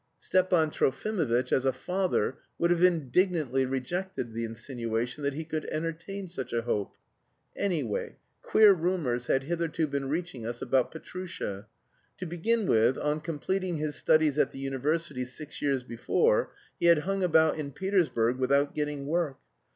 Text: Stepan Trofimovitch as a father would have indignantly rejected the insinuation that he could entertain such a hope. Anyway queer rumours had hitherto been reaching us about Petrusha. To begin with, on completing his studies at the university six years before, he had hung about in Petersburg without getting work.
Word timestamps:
Stepan 0.17 0.71
Trofimovitch 0.71 1.51
as 1.51 1.63
a 1.63 1.71
father 1.71 2.39
would 2.57 2.71
have 2.71 2.81
indignantly 2.81 3.67
rejected 3.67 4.33
the 4.33 4.43
insinuation 4.45 5.21
that 5.21 5.35
he 5.35 5.45
could 5.45 5.63
entertain 5.65 6.27
such 6.27 6.51
a 6.53 6.63
hope. 6.63 6.95
Anyway 7.55 8.17
queer 8.41 8.73
rumours 8.73 9.27
had 9.27 9.43
hitherto 9.43 9.85
been 9.85 10.09
reaching 10.09 10.43
us 10.43 10.59
about 10.59 10.91
Petrusha. 10.91 11.67
To 12.17 12.25
begin 12.25 12.65
with, 12.65 12.97
on 12.97 13.21
completing 13.21 13.75
his 13.75 13.95
studies 13.95 14.39
at 14.39 14.49
the 14.51 14.57
university 14.57 15.23
six 15.23 15.61
years 15.61 15.83
before, 15.83 16.51
he 16.79 16.87
had 16.87 16.97
hung 17.05 17.21
about 17.21 17.59
in 17.59 17.69
Petersburg 17.71 18.37
without 18.39 18.73
getting 18.73 19.05
work. 19.05 19.37